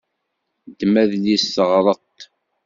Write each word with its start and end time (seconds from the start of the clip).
Ddem 0.69 0.93
adlis, 1.01 1.43
teɣreḍ-t! 1.55 2.19